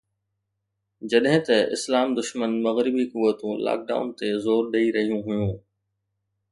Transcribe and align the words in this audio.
جڏهن 1.11 1.41
ته 1.47 1.55
اسلام 1.75 2.07
دشمن 2.19 2.51
مغربي 2.65 3.05
قوتون 3.13 3.53
لاڪ 3.65 3.79
ڊائون 3.89 4.09
تي 4.19 4.27
زور 4.45 4.63
ڏئي 4.73 4.87
رهيون 4.97 5.21
هيون 5.27 5.51